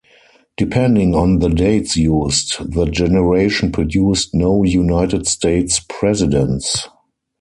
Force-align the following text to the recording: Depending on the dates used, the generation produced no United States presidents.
Depending 0.57 1.13
on 1.13 1.37
the 1.37 1.47
dates 1.49 1.95
used, 1.95 2.55
the 2.73 2.87
generation 2.87 3.71
produced 3.71 4.33
no 4.33 4.63
United 4.63 5.27
States 5.27 5.79
presidents. 5.87 6.87